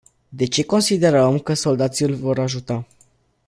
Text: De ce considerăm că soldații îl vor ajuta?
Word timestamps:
De 0.31 0.45
ce 0.45 0.65
considerăm 0.65 1.39
că 1.39 1.53
soldații 1.53 2.05
îl 2.05 2.13
vor 2.13 2.39
ajuta? 2.39 2.87